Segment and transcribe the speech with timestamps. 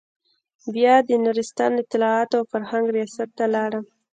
[0.75, 3.85] بيا د نورستان اطلاعاتو او فرهنګ رياست ته لاړم.